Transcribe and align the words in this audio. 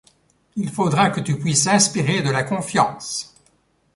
Il 0.55 0.69
faudra 0.71 1.11
que 1.11 1.19
tu 1.19 1.37
puisses 1.37 1.67
inspirer 1.67 2.23
de 2.23 2.31
la 2.31 2.41
confiance. 2.41 3.35